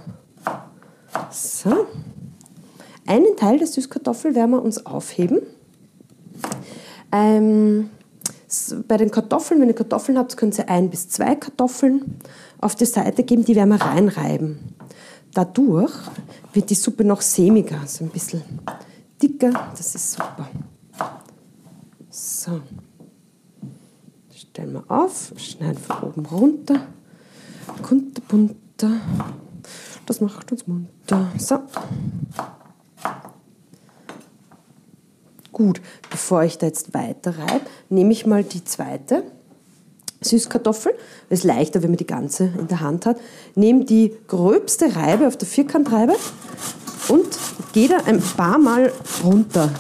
[1.30, 1.88] So.
[3.06, 5.42] Einen Teil der Süßkartoffel werden wir uns aufheben.
[7.12, 7.90] Ähm,
[8.88, 12.20] bei den Kartoffeln, wenn ihr Kartoffeln habt, könnt ihr ein bis zwei Kartoffeln
[12.60, 14.60] auf die Seite geben, die werden wir reinreiben.
[15.34, 15.94] Dadurch
[16.54, 18.42] wird die Suppe noch sämiger, so ein bisschen
[19.22, 19.52] dicker.
[19.76, 20.50] Das ist super.
[22.10, 22.62] So.
[24.34, 26.88] Stellen wir auf, schneiden von oben runter.
[27.82, 29.02] Kunterbunter.
[30.06, 31.32] Das macht uns munter.
[31.38, 31.60] So.
[35.56, 39.24] Gut, bevor ich da jetzt weiter reibe, nehme ich mal die zweite
[40.20, 40.94] Süßkartoffel.
[41.30, 43.22] Es ist leichter, wenn man die ganze in der Hand hat.
[43.56, 46.18] Nehme die gröbste Reibe auf der Vierkantreibe
[47.08, 47.26] und
[47.72, 48.92] gehe da ein paar Mal
[49.24, 49.72] runter,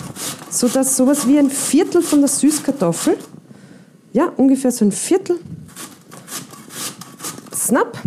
[0.50, 3.18] sodass sowas wie ein Viertel von der Süßkartoffel,
[4.14, 5.40] ja, ungefähr so ein Viertel,
[7.54, 8.02] snap,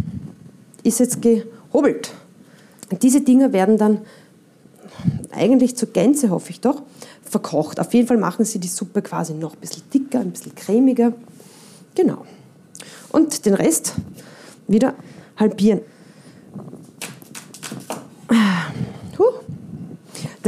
[0.85, 2.15] ist jetzt gehobelt.
[3.03, 4.01] Diese Dinger werden dann
[5.31, 6.81] eigentlich zur Gänze, hoffe ich doch,
[7.29, 7.81] verkocht.
[7.81, 11.13] Auf jeden Fall machen Sie die Suppe quasi noch ein bisschen dicker, ein bisschen cremiger.
[11.95, 12.25] Genau.
[13.11, 13.95] Und den Rest
[14.67, 14.95] wieder
[15.37, 15.81] halbieren.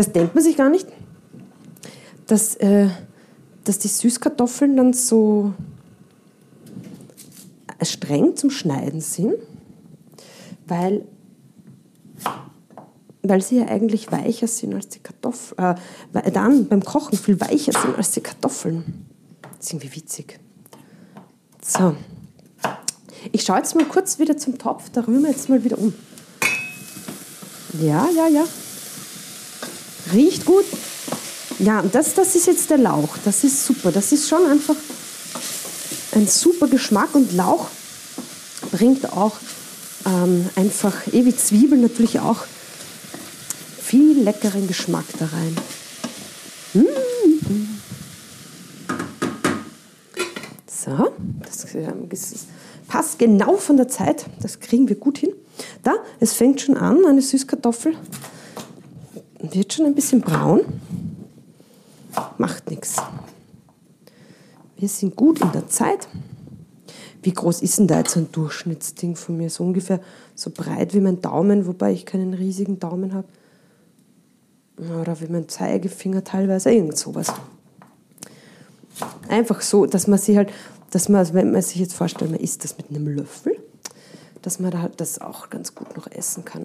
[0.00, 0.86] Das denkt man sich gar nicht,
[2.26, 2.88] dass, äh,
[3.64, 5.52] dass die Süßkartoffeln dann so
[7.82, 9.34] streng zum Schneiden sind,
[10.66, 11.04] weil,
[13.22, 15.76] weil sie ja eigentlich weicher sind als die Kartoffeln,
[16.14, 19.06] äh, dann beim Kochen viel weicher sind als die Kartoffeln.
[19.42, 20.40] Das ist irgendwie witzig.
[21.62, 21.94] So.
[23.32, 25.92] Ich schaue jetzt mal kurz wieder zum Topf, da rühren wir jetzt mal wieder um.
[27.80, 28.44] Ja, ja, ja.
[30.12, 30.64] Riecht gut.
[31.58, 33.18] Ja, das, das ist jetzt der Lauch.
[33.24, 33.92] Das ist super.
[33.92, 34.76] Das ist schon einfach
[36.12, 37.66] ein super Geschmack und Lauch
[38.72, 39.36] bringt auch
[40.06, 42.44] ähm, einfach, wie Zwiebeln natürlich auch,
[44.24, 45.56] leckeren Geschmack da rein.
[46.74, 46.86] Mmh.
[50.66, 50.90] So,
[51.74, 52.46] ähm, das
[52.88, 54.26] passt genau von der Zeit.
[54.40, 55.32] Das kriegen wir gut hin.
[55.82, 57.94] Da, es fängt schon an, eine Süßkartoffel
[59.42, 60.60] wird schon ein bisschen braun.
[62.38, 62.96] Macht nichts.
[64.76, 66.08] Wir sind gut in der Zeit.
[67.22, 69.50] Wie groß ist denn da jetzt ein Durchschnittsding von mir?
[69.50, 70.00] So ungefähr
[70.34, 73.28] so breit wie mein Daumen, wobei ich keinen riesigen Daumen habe.
[75.00, 77.32] Oder wie mein Zeigefinger teilweise, irgend sowas.
[79.28, 80.50] Einfach so, dass man sich halt,
[80.90, 83.56] dass man, also wenn man sich jetzt vorstellt, man isst das mit einem Löffel,
[84.42, 86.64] dass man halt das auch ganz gut noch essen kann.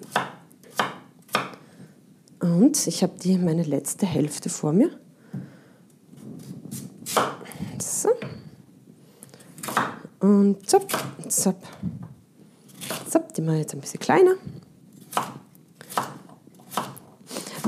[2.40, 4.90] Und ich habe die meine letzte Hälfte vor mir.
[7.78, 8.10] So.
[10.20, 10.86] Und zapp,
[11.28, 11.62] zapp.
[13.08, 14.34] Zapp, die mache ich jetzt ein bisschen kleiner.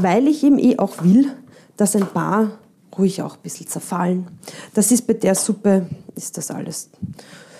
[0.01, 1.33] Weil ich eben eh auch will,
[1.77, 2.59] dass ein paar
[2.97, 4.27] ruhig auch ein bisschen zerfallen.
[4.75, 6.91] Das ist bei der Suppe, ist das alles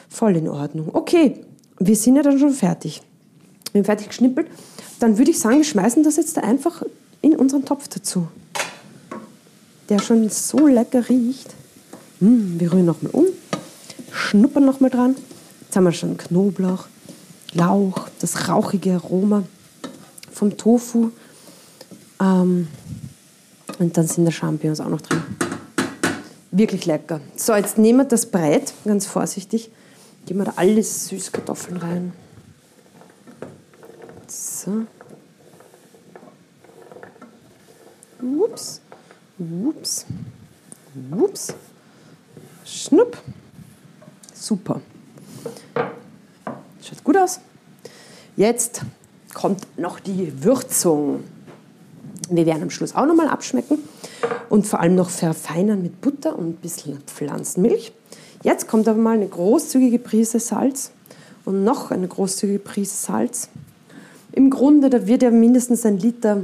[0.09, 0.91] voll in Ordnung.
[0.93, 1.45] Okay,
[1.79, 3.03] wir sind ja dann schon fertig.
[3.73, 4.49] Wir haben fertig geschnippelt.
[5.01, 6.83] Dann würde ich sagen, wir schmeißen das jetzt einfach
[7.23, 8.29] in unseren Topf dazu,
[9.89, 11.55] der schon so lecker riecht.
[12.21, 13.27] Mmh, wir rühren nochmal um,
[14.11, 15.17] schnuppern nochmal dran.
[15.63, 16.87] Jetzt haben wir schon Knoblauch,
[17.53, 19.45] Lauch, das rauchige Aroma
[20.33, 21.11] vom Tofu.
[22.21, 22.69] Ähm,
[23.79, 25.23] und dann sind da Champignons auch noch drin.
[26.51, 27.21] Wirklich lecker.
[27.37, 29.71] So, jetzt nehmen wir das Breit, ganz vorsichtig.
[30.27, 32.13] Geben wir da alles Süßkartoffeln rein.
[34.27, 34.87] So.
[38.21, 38.81] Ups,
[39.39, 40.07] ups,
[41.11, 41.55] ups.
[42.65, 43.17] Schnupp.
[44.35, 44.81] Super.
[46.83, 47.41] Schaut gut aus.
[48.37, 48.83] Jetzt
[49.35, 51.25] kommt noch die Würzung.
[52.31, 53.79] Wir werden am Schluss auch nochmal abschmecken
[54.49, 57.93] und vor allem noch verfeinern mit Butter und ein bisschen Pflanzenmilch.
[58.43, 60.93] Jetzt kommt aber mal eine großzügige Prise Salz
[61.45, 63.49] und noch eine großzügige Prise Salz.
[64.33, 66.43] Im Grunde, da wird ja mindestens ein Liter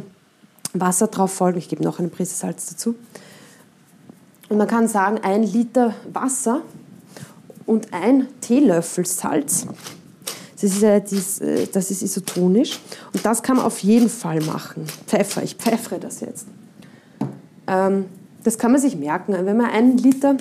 [0.73, 1.59] Wasser drauf folgen.
[1.59, 2.97] Ich gebe noch eine Prise Salz dazu.
[4.49, 6.63] Und man kann sagen, ein Liter Wasser
[7.67, 9.67] und ein Teelöffel Salz.
[10.65, 12.81] Das ist, äh, das ist isotonisch.
[13.13, 14.87] Und das kann man auf jeden Fall machen.
[15.07, 16.47] Pfeffer, ich pfeffere das jetzt.
[17.67, 18.07] Ähm,
[18.43, 19.35] das kann man sich merken.
[19.35, 20.37] Wenn man einen Liter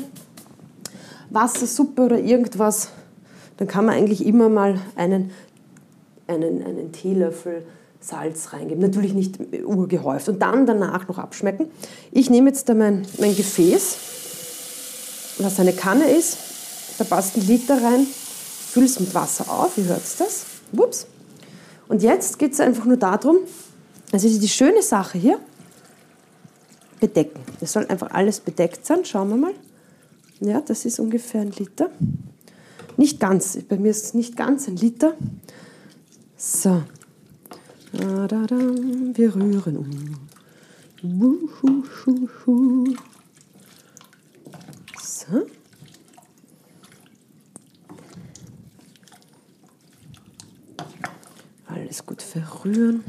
[1.30, 2.90] Wassersuppe oder irgendwas,
[3.58, 5.32] dann kann man eigentlich immer mal einen,
[6.28, 7.66] einen, einen Teelöffel
[8.00, 8.82] Salz reingeben.
[8.82, 10.30] Natürlich nicht urgehäuft.
[10.30, 11.68] Und dann danach noch abschmecken.
[12.12, 13.98] Ich nehme jetzt da mein, mein Gefäß,
[15.40, 16.38] was eine Kanne ist.
[16.98, 18.08] Da passt ein Liter rein.
[18.74, 19.78] Fülle es mit Wasser auf.
[19.78, 20.46] Ihr hört das.
[20.72, 21.06] Ups.
[21.88, 23.38] Und jetzt geht es einfach nur darum,
[24.12, 25.40] also die schöne Sache hier,
[27.00, 27.40] bedecken.
[27.62, 29.06] Es soll einfach alles bedeckt sein.
[29.06, 29.54] Schauen wir mal.
[30.40, 31.92] Ja, das ist ungefähr ein Liter.
[32.98, 35.14] Nicht ganz, bei mir ist es nicht ganz ein Liter.
[36.36, 36.82] So,
[37.92, 40.18] wir rühren um.
[45.00, 45.46] So.
[51.74, 53.04] Alles gut verrühren.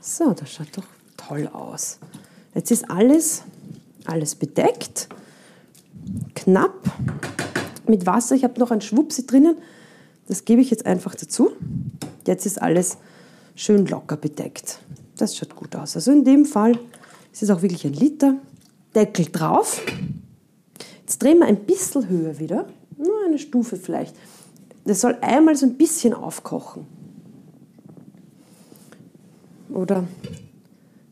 [0.00, 0.86] So, das schaut doch
[1.18, 1.98] toll aus.
[2.54, 3.42] Jetzt ist alles,
[4.06, 5.08] alles bedeckt,
[6.34, 6.72] knapp
[7.86, 8.36] mit Wasser.
[8.36, 9.58] Ich habe noch ein Schwupsi drinnen.
[10.28, 11.52] Das gebe ich jetzt einfach dazu.
[12.26, 12.96] Jetzt ist alles
[13.54, 14.78] schön locker bedeckt.
[15.18, 15.94] Das schaut gut aus.
[15.96, 16.78] Also in dem Fall
[17.32, 18.36] ist es auch wirklich ein Liter.
[18.94, 19.82] Deckel drauf.
[21.00, 22.66] Jetzt drehen wir ein bisschen höher wieder.
[22.96, 24.16] Nur eine Stufe vielleicht.
[24.86, 26.86] Das soll einmal so ein bisschen aufkochen.
[29.70, 30.04] Oder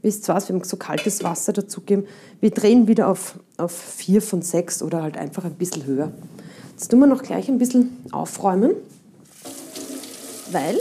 [0.05, 2.07] Wisst ihr was, wir haben so kaltes Wasser dazugeben.
[2.43, 6.13] Wir drehen wieder auf, auf 4 von 6 oder halt einfach ein bisschen höher.
[6.73, 8.73] Jetzt tun wir noch gleich ein bisschen aufräumen,
[10.53, 10.79] weil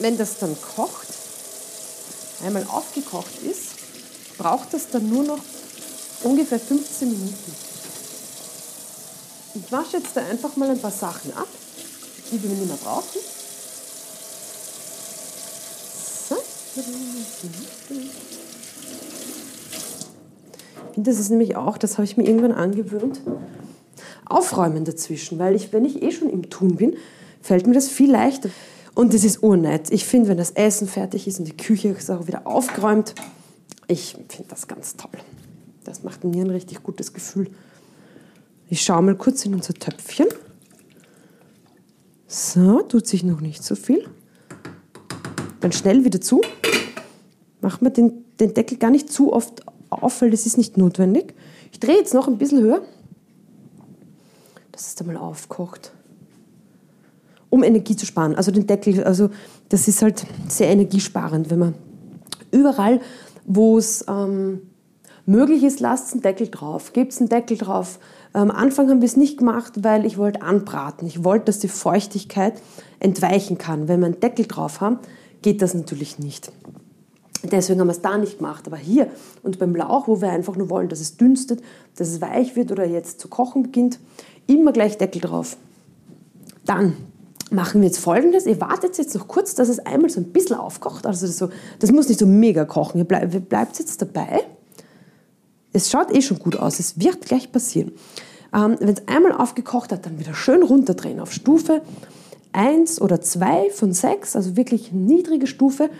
[0.00, 1.06] wenn das dann kocht,
[2.44, 3.74] einmal aufgekocht ist,
[4.36, 5.38] braucht das dann nur noch
[6.24, 7.69] ungefähr 15 Minuten.
[9.54, 11.48] Ich wasche jetzt da einfach mal ein paar Sachen ab,
[12.30, 13.20] die wir nicht mehr brauchen.
[16.28, 16.36] So.
[20.96, 23.20] Das ist nämlich auch, das habe ich mir irgendwann angewöhnt,
[24.24, 26.96] aufräumen dazwischen, weil ich, wenn ich eh schon im Tun bin,
[27.42, 28.50] fällt mir das viel leichter.
[28.94, 29.90] Und das ist urnett.
[29.90, 33.14] Ich finde, wenn das Essen fertig ist und die Küche ist auch wieder aufgeräumt,
[33.88, 35.10] ich finde das ganz toll.
[35.84, 37.50] Das macht mir ein richtig gutes Gefühl.
[38.72, 40.28] Ich schaue mal kurz in unser Töpfchen.
[42.28, 44.08] So, tut sich noch nicht so viel.
[45.58, 46.40] Dann schnell wieder zu.
[47.60, 51.34] Machen wir den, den Deckel gar nicht zu oft auf, weil das ist nicht notwendig.
[51.72, 52.82] Ich drehe jetzt noch ein bisschen höher,
[54.70, 55.92] dass es da mal aufkocht.
[57.48, 58.36] Um Energie zu sparen.
[58.36, 59.30] Also den Deckel, also
[59.68, 61.74] das ist halt sehr energiesparend, wenn man
[62.52, 63.00] überall,
[63.44, 64.60] wo es ähm,
[65.26, 67.98] möglich ist, lasst einen Deckel drauf, gebt einen Deckel drauf.
[68.32, 71.06] Am Anfang haben wir es nicht gemacht, weil ich wollte anbraten.
[71.06, 72.54] Ich wollte, dass die Feuchtigkeit
[73.00, 73.88] entweichen kann.
[73.88, 74.98] Wenn wir einen Deckel drauf haben,
[75.42, 76.52] geht das natürlich nicht.
[77.42, 78.66] Deswegen haben wir es da nicht gemacht.
[78.66, 79.08] Aber hier
[79.42, 81.60] und beim Lauch, wo wir einfach nur wollen, dass es dünstet,
[81.96, 83.98] dass es weich wird oder jetzt zu kochen beginnt,
[84.46, 85.56] immer gleich Deckel drauf.
[86.64, 86.96] Dann
[87.50, 88.46] machen wir jetzt folgendes.
[88.46, 91.06] Ihr wartet jetzt noch kurz, dass es einmal so ein bisschen aufkocht.
[91.06, 92.98] Also das, so, das muss nicht so mega kochen.
[92.98, 94.44] Ihr bleibt, bleibt jetzt dabei.
[95.72, 96.80] Es schaut eh schon gut aus.
[96.80, 97.92] Es wird gleich passieren.
[98.52, 101.82] Ähm, Wenn es einmal aufgekocht hat, dann wieder schön runterdrehen auf Stufe
[102.52, 105.90] 1 oder 2 von 6, also wirklich niedrige Stufe.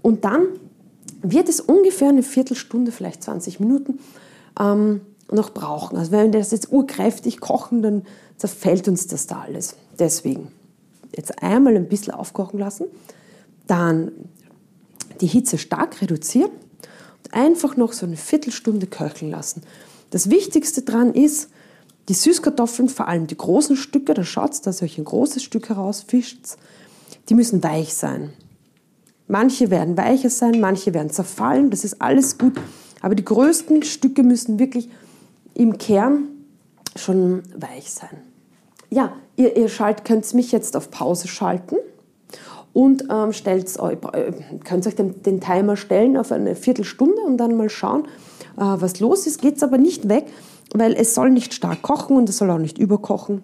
[0.00, 0.46] Und dann
[1.22, 3.98] wird es ungefähr eine Viertelstunde, vielleicht 20 Minuten
[4.58, 5.98] ähm, noch brauchen.
[5.98, 8.02] Also wenn wir das jetzt urkräftig kochen, dann
[8.38, 9.76] zerfällt uns das da alles.
[9.98, 10.48] Deswegen
[11.14, 12.86] jetzt einmal ein bisschen aufkochen lassen,
[13.66, 14.12] dann
[15.20, 16.50] die Hitze stark reduzieren
[17.32, 19.62] einfach noch so eine Viertelstunde köcheln lassen.
[20.10, 21.50] Das Wichtigste daran ist,
[22.08, 25.68] die Süßkartoffeln, vor allem die großen Stücke, da schaut dass ihr euch ein großes Stück
[25.68, 26.40] herausfischt,
[27.28, 28.32] die müssen weich sein.
[29.28, 32.54] Manche werden weicher sein, manche werden zerfallen, das ist alles gut.
[33.00, 34.88] Aber die größten Stücke müssen wirklich
[35.54, 36.24] im Kern
[36.96, 38.16] schon weich sein.
[38.90, 39.68] Ja, ihr, ihr
[40.04, 41.76] könnt mich jetzt auf Pause schalten
[42.72, 44.32] und ähm, stellt, äh,
[44.64, 48.04] könnt euch den, den, Timer stellen auf eine Viertelstunde und dann mal schauen,
[48.56, 49.42] äh, was los ist.
[49.42, 50.26] Geht es aber nicht weg,
[50.74, 53.42] weil es soll nicht stark kochen und es soll auch nicht überkochen.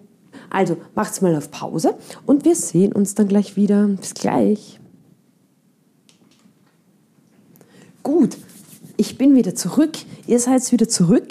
[0.49, 3.87] Also macht es mal auf Pause und wir sehen uns dann gleich wieder.
[3.87, 4.79] Bis gleich.
[8.07, 8.37] gut,
[8.95, 11.27] ich bin wieder zurück, ihr seid wieder zurück.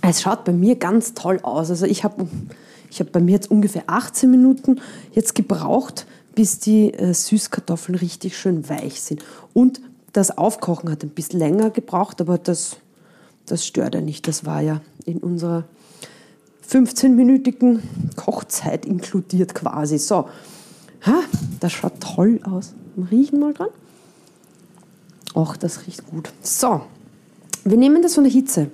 [0.00, 1.68] Es schaut bei mir ganz toll aus.
[1.68, 2.26] Also ich habe
[2.90, 4.80] ich hab bei mir jetzt ungefähr 18 Minuten
[5.12, 9.24] jetzt gebraucht, bis die äh, Süßkartoffeln richtig schön weich sind.
[9.52, 9.80] Und
[10.12, 12.76] das Aufkochen hat ein bisschen länger gebraucht, aber das,
[13.46, 14.26] das stört ja nicht.
[14.26, 15.64] Das war ja in unserer
[16.68, 17.80] 15-minütigen
[18.16, 19.98] Kochzeit inkludiert quasi.
[19.98, 20.28] So,
[21.06, 21.20] ha,
[21.58, 22.74] das schaut toll aus.
[23.10, 23.68] Riechen mal dran.
[25.34, 26.32] Och, das riecht gut.
[26.42, 26.82] So,
[27.64, 28.70] wir nehmen das von der Hitze.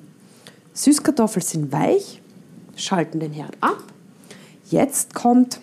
[0.73, 2.21] Süßkartoffeln sind weich,
[2.77, 3.83] schalten den Herd ab.
[4.71, 5.61] Jetzt kommt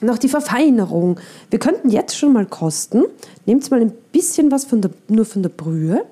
[0.00, 1.20] noch die Verfeinerung.
[1.50, 3.04] Wir könnten jetzt schon mal kosten.
[3.46, 6.04] Nehmt mal ein bisschen was von der, nur von der Brühe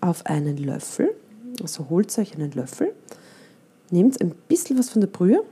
[0.00, 1.14] auf einen Löffel.
[1.60, 2.92] Also holt euch einen Löffel.
[3.90, 5.42] Nehmt ein bisschen was von der Brühe,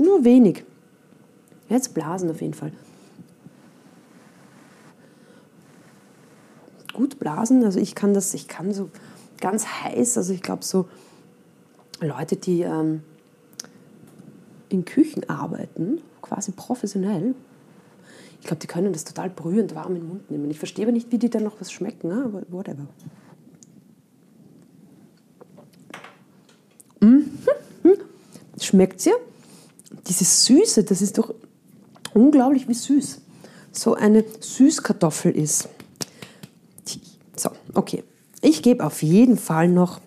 [0.00, 0.64] nur wenig.
[1.68, 2.72] Jetzt blasen auf jeden Fall.
[7.00, 7.64] gut blasen.
[7.64, 8.90] Also ich kann das, ich kann so
[9.40, 10.86] ganz heiß, also ich glaube so
[12.00, 13.02] Leute, die ähm,
[14.70, 17.34] in Küchen arbeiten, quasi professionell,
[18.40, 20.50] ich glaube, die können das total brühend warm in den Mund nehmen.
[20.50, 22.24] Ich verstehe aber nicht, wie die dann noch was schmecken, ne?
[22.24, 22.86] aber whatever.
[27.00, 27.30] Mhm.
[28.58, 29.16] Schmeckt ihr?
[30.06, 31.34] Diese Süße, das ist doch
[32.14, 33.20] unglaublich, wie süß
[33.72, 35.68] so eine Süßkartoffel ist.
[37.36, 38.04] So, okay.
[38.42, 40.00] Ich gebe auf jeden Fall noch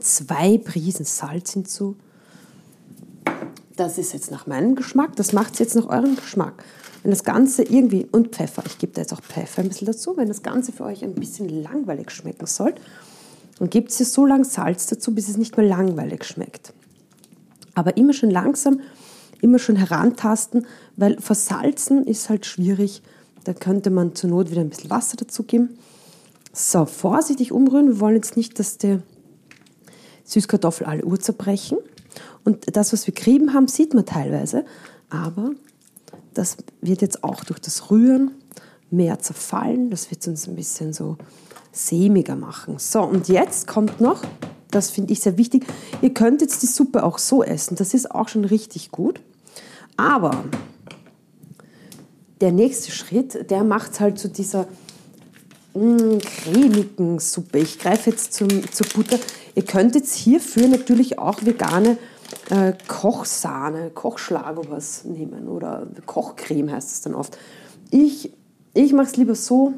[0.00, 1.96] zwei Prisen Salz hinzu.
[3.78, 5.14] Das ist jetzt nach meinem Geschmack.
[5.14, 6.64] Das macht es jetzt nach eurem Geschmack.
[7.04, 10.16] Wenn das Ganze irgendwie, und Pfeffer, ich gebe da jetzt auch Pfeffer ein bisschen dazu,
[10.16, 12.74] wenn das Ganze für euch ein bisschen langweilig schmecken soll,
[13.60, 16.72] dann gebt ihr so lange Salz dazu, bis es nicht mehr langweilig schmeckt.
[17.76, 18.80] Aber immer schön langsam,
[19.42, 20.66] immer schön herantasten,
[20.96, 23.00] weil versalzen ist halt schwierig.
[23.44, 25.78] Da könnte man zur Not wieder ein bisschen Wasser dazugeben.
[26.52, 27.86] So, vorsichtig umrühren.
[27.86, 28.98] Wir wollen jetzt nicht, dass die
[30.24, 31.78] Süßkartoffel alle Uhr zerbrechen.
[32.48, 34.64] Und das, was wir gerieben haben, sieht man teilweise.
[35.10, 35.50] Aber
[36.32, 38.30] das wird jetzt auch durch das Rühren
[38.90, 39.90] mehr zerfallen.
[39.90, 41.18] Das wird uns ein bisschen so
[41.72, 42.78] sämiger machen.
[42.78, 44.22] So, und jetzt kommt noch,
[44.70, 45.66] das finde ich sehr wichtig,
[46.00, 47.76] ihr könnt jetzt die Suppe auch so essen.
[47.76, 49.20] Das ist auch schon richtig gut.
[49.98, 50.46] Aber
[52.40, 54.68] der nächste Schritt, der macht es halt zu dieser
[55.74, 57.58] mh, cremigen Suppe.
[57.58, 59.18] Ich greife jetzt zum, zur Butter.
[59.54, 61.98] Ihr könnt jetzt hierfür natürlich auch vegane
[62.50, 67.38] äh, Kochsahne, Kochschlag oder was nehmen oder Kochcreme heißt es dann oft.
[67.90, 68.32] Ich,
[68.74, 69.74] ich mache es lieber so,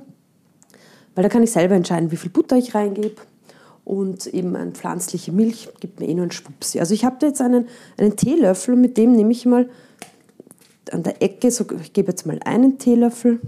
[1.14, 3.16] weil da kann ich selber entscheiden, wie viel Butter ich reingebe
[3.84, 6.80] und eben eine pflanzliche Milch gibt mir eh nur einen Schwupsi.
[6.80, 9.68] Also ich habe da jetzt einen, einen Teelöffel und mit dem nehme ich mal
[10.92, 13.40] an der Ecke, so, ich gebe jetzt mal einen Teelöffel,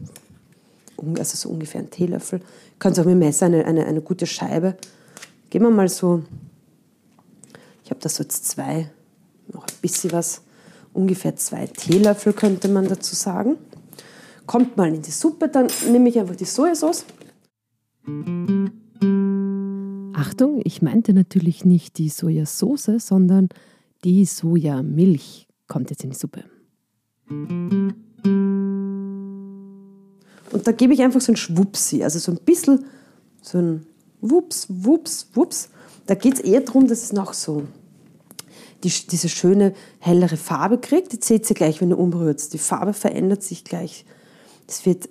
[1.18, 2.40] also so ungefähr einen Teelöffel,
[2.78, 4.76] kannst auch mit dem Messer eine, eine, eine gute Scheibe,
[5.50, 6.22] geben wir mal so,
[7.84, 8.90] ich habe da so jetzt zwei,
[9.52, 10.42] noch ein bisschen was,
[10.92, 13.56] ungefähr zwei Teelöffel könnte man dazu sagen.
[14.46, 17.04] Kommt mal in die Suppe, dann nehme ich einfach die Sojasauce.
[20.14, 23.48] Achtung, ich meinte natürlich nicht die Sojasauce, sondern
[24.04, 26.44] die Sojamilch kommt jetzt in die Suppe.
[30.52, 32.84] Und da gebe ich einfach so ein Schwupsi, also so ein bisschen
[33.40, 33.86] so ein
[34.20, 35.70] Wups, Wups, Wups.
[36.06, 37.64] Da geht es eher darum, dass es noch so
[38.84, 41.12] die, diese schöne, hellere Farbe kriegt.
[41.12, 42.52] Jetzt seht ihr gleich, wenn ihr umrührt.
[42.52, 44.04] Die Farbe verändert sich gleich.
[44.66, 45.08] Das wird,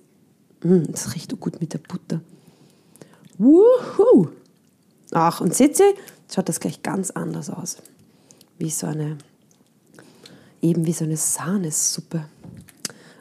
[0.64, 2.22] mh, hm, das riecht gut mit der Butter.
[3.38, 4.30] Wuhu!
[5.12, 7.78] Ach, und seht ihr, jetzt schaut das gleich ganz anders aus.
[8.58, 9.18] Wie so eine,
[10.62, 12.26] eben wie so eine Sahnesuppe.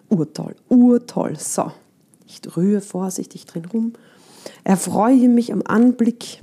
[0.08, 1.38] Urtoll, urtoll.
[1.38, 1.72] So,
[2.26, 3.92] ich rühre vorsichtig drin rum.
[4.64, 6.40] Erfreue mich am Anblick.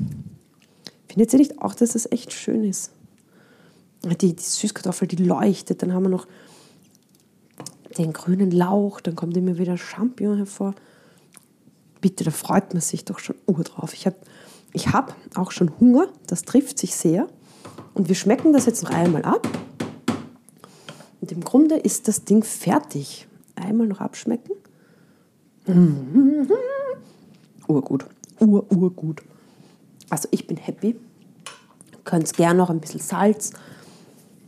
[1.17, 2.91] Findet ihr nicht auch, dass das echt schön ist?
[4.03, 5.81] Die, die Süßkartoffel, die leuchtet.
[5.81, 6.27] Dann haben wir noch
[7.97, 9.01] den grünen Lauch.
[9.01, 10.75] Dann kommt immer wieder Champignon hervor.
[12.01, 13.95] Bitte, da freut man sich doch schon ur drauf.
[13.95, 14.17] Ich habe
[14.73, 16.07] ich hab auch schon Hunger.
[16.27, 17.27] Das trifft sich sehr.
[17.95, 19.47] Und wir schmecken das jetzt noch einmal ab.
[21.19, 23.27] Und im Grunde ist das Ding fertig.
[23.55, 24.53] Einmal noch abschmecken.
[25.65, 26.47] Mhm.
[27.67, 28.05] Urgut.
[28.39, 29.23] Ur, urgut.
[30.11, 30.95] Also ich bin happy.
[32.07, 33.51] Könnt gerne noch ein bisschen Salz.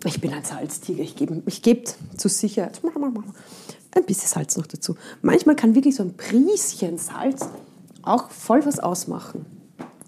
[0.06, 1.04] Ich bin ein Salztiger.
[1.04, 2.80] Ich gebe ich geb zur Sicherheit
[3.92, 4.96] ein bisschen Salz noch dazu.
[5.22, 7.50] Manchmal kann wirklich so ein Prieschen Salz
[8.02, 9.46] auch voll was ausmachen.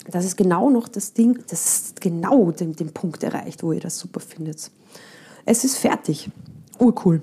[0.10, 4.00] Das ist genau noch das Ding, das genau den, den Punkt erreicht, wo ihr das
[4.00, 4.72] super findet.
[5.46, 6.30] Es ist fertig.
[6.80, 7.22] Urcool.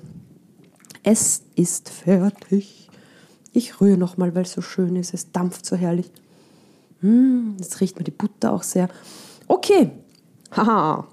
[1.02, 2.90] Es ist fertig.
[3.54, 5.14] Ich rühre nochmal, weil es so schön ist.
[5.14, 6.10] Es dampft so herrlich.
[7.00, 8.90] Hm, jetzt riecht mir die Butter auch sehr.
[9.46, 9.90] Okay.
[10.50, 11.06] Haha.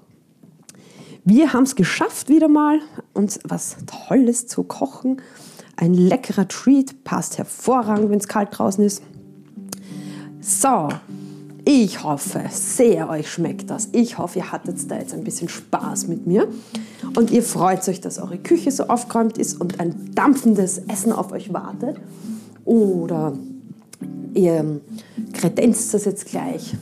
[1.24, 2.80] Wir haben es geschafft wieder mal,
[3.12, 3.76] uns was
[4.08, 5.20] Tolles zu kochen.
[5.76, 9.02] Ein leckerer Treat, passt hervorragend, wenn es kalt draußen ist.
[10.40, 10.88] So,
[11.64, 13.88] ich hoffe sehr, euch schmeckt das.
[13.90, 16.48] Ich hoffe, ihr hattet da jetzt ein bisschen Spaß mit mir.
[17.16, 21.32] Und ihr freut euch, dass eure Küche so aufgeräumt ist und ein dampfendes Essen auf
[21.32, 21.98] euch wartet.
[22.64, 23.32] Oder
[24.34, 24.80] ihr
[25.32, 26.76] kredenzt das jetzt gleich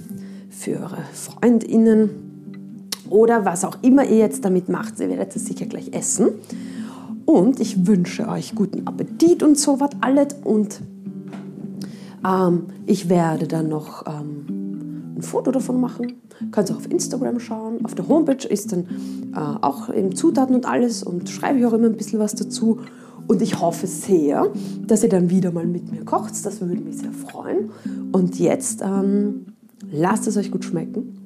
[0.50, 2.23] für eure FreundInnen.
[3.10, 4.98] Oder was auch immer ihr jetzt damit macht.
[5.00, 6.28] Ihr werdet es sicher gleich essen.
[7.26, 10.28] Und ich wünsche euch guten Appetit und so was alles.
[10.44, 10.80] Und
[12.26, 16.14] ähm, ich werde dann noch ähm, ein Foto davon machen.
[16.50, 17.84] Könnt ihr auch auf Instagram schauen.
[17.84, 18.86] Auf der Homepage ist dann
[19.34, 22.80] äh, auch eben Zutaten und alles und schreibe ich auch immer ein bisschen was dazu.
[23.26, 24.48] Und ich hoffe sehr,
[24.86, 26.32] dass ihr dann wieder mal mit mir kocht.
[26.44, 27.70] Das würde mich sehr freuen.
[28.12, 29.46] Und jetzt ähm,
[29.90, 31.20] lasst es euch gut schmecken.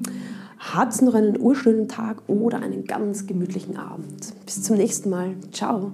[0.59, 4.35] Habt noch einen urschönen Tag oder einen ganz gemütlichen Abend.
[4.45, 5.37] Bis zum nächsten Mal.
[5.53, 5.93] Ciao.